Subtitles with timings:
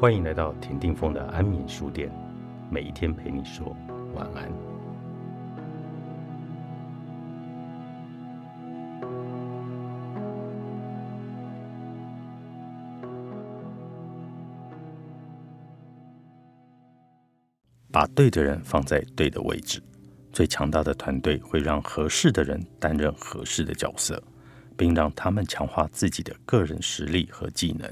[0.00, 2.10] 欢迎来到田定峰的安眠书店，
[2.70, 3.76] 每一天陪你说
[4.14, 4.50] 晚安。
[17.92, 19.82] 把对的人放在对的位置，
[20.32, 24.22] 最强大的团队会让合适的人担任合适的角色，
[24.78, 27.86] 并让他们强化自己的个人实力和技能。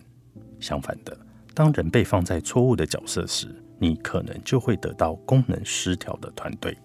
[0.58, 1.14] 相反的，
[1.58, 3.48] 当人被放在错误的角色时，
[3.80, 6.78] 你可能就会得到功能失调的团队。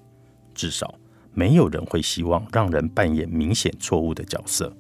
[0.56, 0.96] 至少，
[1.32, 4.76] 没有人会希望让人扮演明显错误的角色。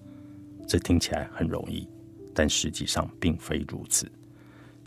[0.67, 1.87] 这听起来很容易，
[2.33, 4.11] 但实际上并非如此。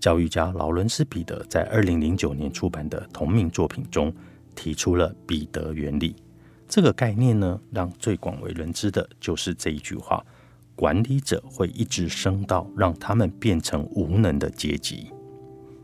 [0.01, 4.13] 教育家劳伦斯·彼得在二零零九年出版的同名作品中
[4.57, 6.17] 提出了彼得原理。
[6.67, 10.27] 这个概念呢，让最广为人知的就是这一句话。
[10.77, 15.11] 管理者会一直升到让他们变成无能的阶级。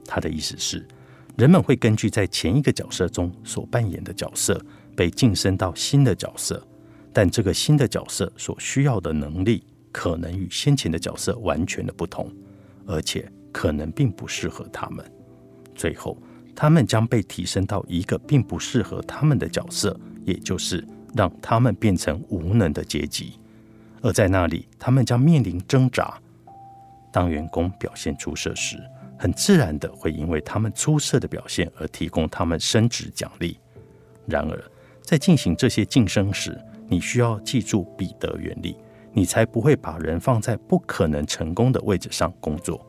[0.04, 0.86] 他的意思是，
[1.36, 4.62] 人们会根据在前一个角色中所扮演的角色
[4.94, 6.64] 被晋升到新的角色，
[7.12, 12.30] 但这个新的角色所需要的能力可能与先前的角色完全的不同，
[12.86, 15.04] 而且可能并不适合他们。
[15.74, 16.20] 最后，
[16.54, 23.38] 他们将被提升到一个并不适合他们的角色，也就是让他们变成无能的阶级。
[24.02, 26.20] 而在那里，他们将面临挣扎。
[27.12, 28.76] 当员工表现出色时，
[29.18, 33.58] 很自然的会因为他们出色的表现而提供他们升职奖励。
[34.26, 34.64] 然而，
[35.02, 38.76] 在进行这些晋升时，你需要记住彼得原理，
[39.12, 42.84] 你才不会把人放在不可能成功的位置上工作。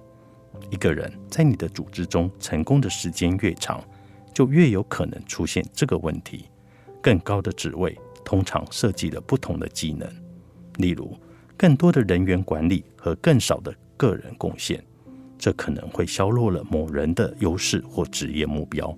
[0.70, 3.84] 一个人在你的组织中成功的时间越长，
[4.34, 6.46] 就越有可能出现这个问题。
[7.02, 10.08] 更高的职位通常设计了不同的技能。
[10.78, 11.16] 例如，
[11.58, 14.84] 更多的人员管理和更少的个人贡献，
[15.38, 18.98] 这可能会削弱了某人的优势或职业目标。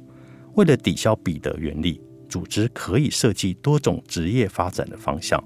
[0.53, 5.41] 为了抵消彼得原理，组织可以设计多种职业发展的方向，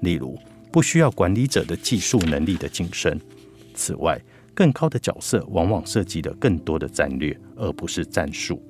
[0.00, 0.38] 例如
[0.70, 3.20] 不需要管理者的技术能力的晋升。
[3.74, 4.20] 此外，
[4.54, 8.62] 更高的角色往往涉及了更多的战略，而不是战术。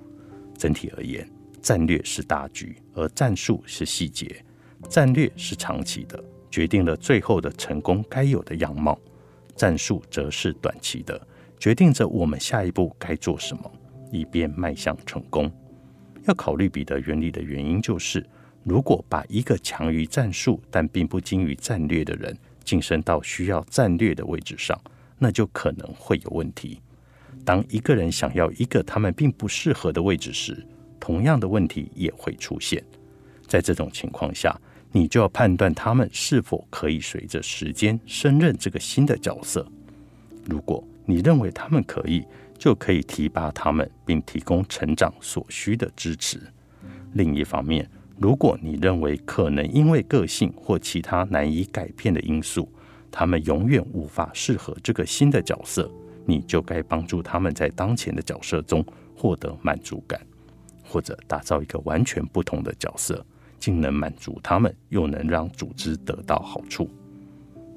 [0.57, 1.29] 整体而言，
[1.61, 4.43] 战略是大局，而战术是细节。
[4.89, 6.23] 战略是长期的。
[6.55, 8.97] 决定了最后的成功该有的样貌，
[9.57, 11.21] 战术则是短期的，
[11.59, 13.69] 决定着我们下一步该做什么，
[14.13, 15.51] 以便迈向成功。
[16.27, 18.25] 要考虑彼得原理的原因，就是
[18.63, 24.81] 如果把一个强于战术但并不精于战略的人晋升到需要战略的位置上，
[25.19, 26.81] 那就可能会有问题。
[27.45, 30.65] 当一个人想要一个他们并不适合的位置时，
[31.01, 32.81] 同样的问题也会出现。
[33.45, 34.57] 在这种情况下，
[34.97, 39.67] 你就要判断他们是否可以随着时间升任这个新的角色。
[40.49, 42.25] 如果你认为他们可以，
[42.57, 46.41] 就可以提拔他们，并提供成长所需的支持。
[47.15, 47.91] 另一方面，
[48.21, 52.71] 如果你认为可能因为个性或其他难以改变的因素，
[53.11, 55.91] 他们永远无法适合这个新的角色，
[56.25, 60.25] 你就该帮助他们在当前的角色中获得满足感，
[60.85, 63.27] 或者打造一个完全不同的角色。
[63.65, 66.87] 既能满足他们，又能让组织得到好处。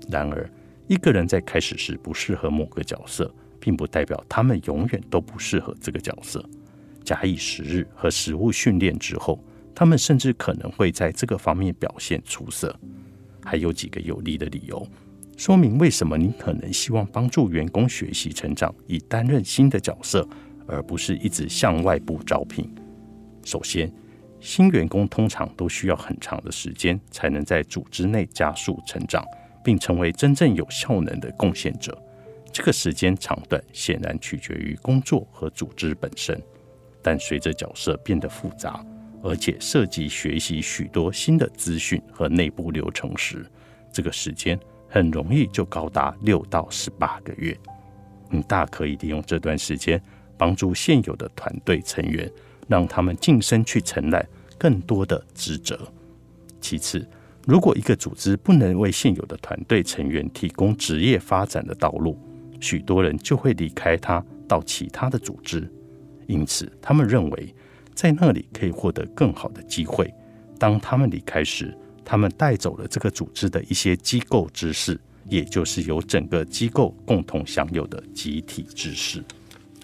[0.10, 0.52] 然而，
[0.86, 6.44] 一个人在开始时不适合某个角色，并不代表他们永远都不适合这个角色。
[7.06, 9.42] 假以时日和实务训练之后，
[9.74, 12.78] 他们甚至可能会在这个方面表现出色。
[13.46, 14.86] 还有几个有利的理由，
[15.38, 20.28] 说明为什么你可能希望帮助员工学习成长，以担任新的角色，
[20.68, 22.70] 而不是一直向外部招聘。
[23.46, 23.90] 首先，
[24.40, 29.26] 新员工通常都需要很长的时间才能在组织内加速成长，
[29.64, 31.98] 并成为真正有效能的贡献者。
[32.52, 36.42] 这个时间长短显然取决于工作和组织本身，
[37.02, 38.84] 但随着角色变得复杂，
[39.22, 43.46] 而且涉及学习许多新的资讯和内部流程时，
[43.92, 44.58] 这个时间
[44.88, 47.56] 很容易就高达六到十八个月。
[48.30, 50.02] 你大可以利用这段时间
[50.38, 52.32] 帮助现有的团队成员。
[52.68, 54.28] 让他们晋升去承担
[54.58, 55.80] 更多的职责。
[56.60, 57.08] 其次，
[57.46, 62.18] 如果一个组织不能为现有的团队成员提供职业发展的道路，
[62.60, 65.72] 许多人就会离开他到其他的组织。
[66.28, 67.56] 因此，他们认为
[67.94, 70.14] 在那里可以获得更好的机会。
[70.60, 71.74] 当他们离开时，
[72.04, 75.00] 他们带走了这个组织的一些机构知识，
[75.30, 79.24] 也就是由整个机构共同享有的集体知识。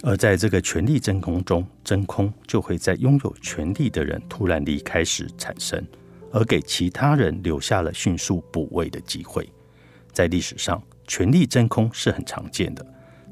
[0.06, 5.82] 而在这个权力真空中，真空就会在拥有权力的人突然离开时产生，
[6.30, 9.50] 而给其他人留下了迅速补位的机会。
[10.12, 12.86] 在历史上，权力真空是很常见的。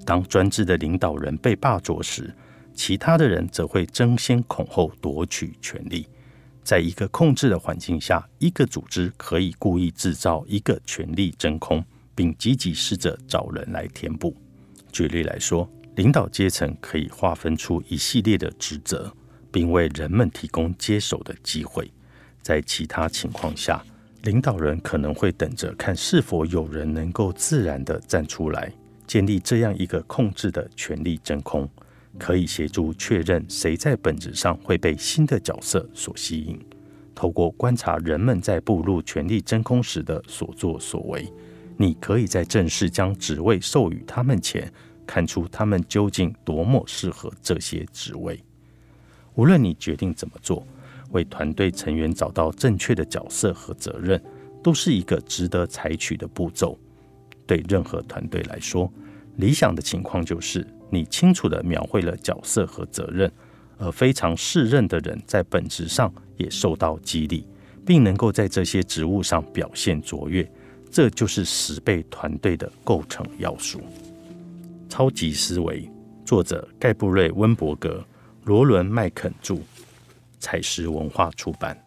[0.06, 2.34] 当专制的领导人被罢黜时，
[2.74, 6.08] 其他的人则会争先恐后夺取权力。
[6.64, 11.84] 在一个控制的环境下，一个组织可以故意制造一个权力真空，
[12.16, 14.34] 并积极试着找人来填补。
[14.90, 19.12] 举例来说，领导阶层可以划分出一系列的职责，
[19.52, 21.92] 并为人们提供接手的机会。
[22.42, 23.84] 在其他情况下，
[24.24, 28.72] 领导人可能会等着看是否有人能够自然地站出来，
[29.06, 31.70] 建立这样一个控制的权力真空。
[32.18, 36.60] 可以协助确认谁在本质上会被新的角色所吸引。
[37.16, 41.32] 透过观察人们在步入权力真空时的所作所为，
[41.78, 44.72] 你可以在正式将职位授予他们前，
[45.06, 48.42] 看出他们究竟多么适合这些职位。
[49.36, 50.66] 无论你决定怎么做，
[51.12, 54.22] 为团队成员找到正确的角色和责任，
[54.64, 56.78] 都是一个值得采取的步骤。
[57.46, 58.92] 对任何团队来说，
[59.38, 60.66] 理想的情况就是。
[60.94, 63.32] 你清楚地描绘了角色和责任，
[63.78, 67.48] 而非常适任的人在本质上也受到激励，
[67.86, 70.46] 并能够在这些职务上表现卓越。
[70.92, 73.80] 这就是十倍团队的构成要素。
[74.92, 75.90] 超级思维，
[76.26, 78.06] 作者盖布瑞·温伯格，
[78.44, 79.58] 罗伦·麦肯著，
[80.38, 81.82] 彩石文化出版。